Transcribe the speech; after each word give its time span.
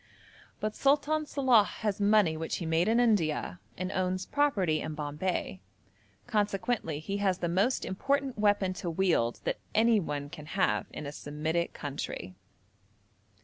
But 0.59 0.75
Sultan 0.75 1.25
Salàh 1.27 1.63
has 1.63 2.01
money 2.01 2.35
which 2.35 2.55
he 2.55 2.65
made 2.65 2.87
in 2.87 2.99
India, 2.99 3.59
and 3.77 3.91
owns 3.91 4.25
property 4.25 4.81
in 4.81 4.95
Bombay; 4.95 5.61
consequently 6.25 6.97
he 6.97 7.17
has 7.17 7.37
the 7.37 7.47
most 7.47 7.85
important 7.85 8.35
weapon 8.35 8.73
to 8.81 8.89
wield 8.89 9.41
that 9.43 9.59
anyone 9.75 10.27
can 10.31 10.47
have 10.57 10.87
in 10.91 11.05
a 11.05 11.11
Semitic 11.11 11.73
country. 11.73 12.33